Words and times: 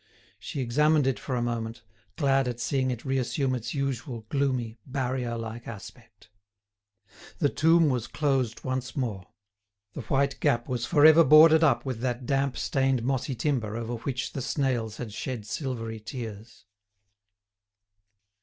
She 0.39 0.61
examined 0.61 1.05
it 1.05 1.19
for 1.19 1.35
a 1.35 1.43
moment, 1.43 1.83
glad 2.15 2.47
at 2.47 2.59
seeing 2.59 2.89
it 2.89 3.05
reassume 3.05 3.53
its 3.53 3.75
usual 3.75 4.25
gloomy, 4.29 4.79
barrier 4.83 5.37
like 5.37 5.67
aspect. 5.67 6.31
The 7.37 7.49
tomb 7.49 7.87
was 7.87 8.07
closed 8.07 8.63
once 8.63 8.95
more; 8.95 9.27
the 9.93 10.01
white 10.01 10.39
gap 10.39 10.67
was 10.67 10.87
for 10.87 11.05
ever 11.05 11.23
boarded 11.23 11.63
up 11.63 11.85
with 11.85 11.99
that 11.99 12.25
damp 12.25 12.57
stained 12.57 13.03
mossy 13.03 13.35
timber 13.35 13.77
over 13.77 13.97
which 13.97 14.33
the 14.33 14.41
snails 14.41 14.97
had 14.97 15.13
shed 15.13 15.45
silvery 15.45 15.99
tears. 15.99 16.65